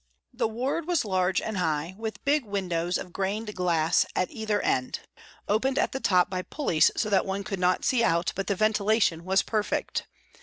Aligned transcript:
The 0.33 0.47
ward 0.47 0.87
was 0.87 1.05
large 1.05 1.39
and 1.39 1.57
high, 1.57 1.93
with 1.95 2.25
big 2.25 2.43
windows 2.43 2.97
of 2.97 3.13
grained 3.13 3.53
glass 3.53 4.03
at 4.15 4.31
either 4.31 4.59
end, 4.59 5.01
opened 5.47 5.77
at 5.77 5.91
the 5.91 5.99
top 5.99 6.27
by 6.27 6.41
pulleys 6.41 6.89
so 6.97 7.07
that 7.11 7.23
one 7.23 7.43
could 7.43 7.59
not 7.59 7.85
see 7.85 8.03
out, 8.03 8.33
but 8.35 8.47
the 8.47 8.55
ventilation 8.55 9.23
was 9.25 9.43
perfect. 9.43 10.07